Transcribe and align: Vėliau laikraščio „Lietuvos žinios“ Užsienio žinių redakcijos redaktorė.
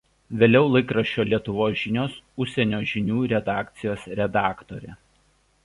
Vėliau 0.43 0.69
laikraščio 0.75 1.25
„Lietuvos 1.33 1.75
žinios“ 1.83 2.17
Užsienio 2.45 2.81
žinių 2.95 3.21
redakcijos 3.35 4.09
redaktorė. 4.23 4.99